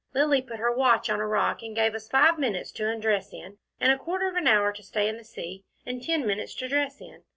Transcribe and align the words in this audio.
Lilly 0.15 0.41
put 0.41 0.57
her 0.57 0.71
watch 0.71 1.11
on 1.11 1.19
a 1.19 1.27
rock 1.27 1.61
and 1.61 1.75
gave 1.75 1.93
us 1.93 2.09
five 2.09 2.39
minutes 2.39 2.71
to 2.71 2.89
undress 2.89 3.31
in, 3.33 3.59
and 3.79 3.91
a 3.91 3.99
quarter 3.99 4.27
of 4.27 4.35
an 4.35 4.47
hour 4.47 4.73
to 4.73 4.81
stay 4.81 5.07
in 5.07 5.17
the 5.17 5.23
sea, 5.23 5.63
and 5.85 6.01
ten 6.01 6.25
minutes 6.25 6.55
to 6.55 6.67
dress 6.67 6.99
in. 6.99 7.21